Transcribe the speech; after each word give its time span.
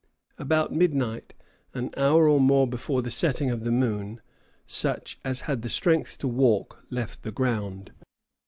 About 0.39 0.73
midnight, 0.73 1.35
an 1.75 1.91
hour 1.95 2.27
or 2.27 2.39
more 2.39 2.65
before 2.65 3.03
the 3.03 3.11
setting 3.11 3.51
of 3.51 3.63
the 3.63 3.69
moon, 3.69 4.19
such 4.65 5.19
as 5.23 5.41
had 5.41 5.69
strength 5.69 6.17
to 6.17 6.27
walk 6.27 6.83
left 6.89 7.21
the 7.21 7.31
ground. 7.31 7.91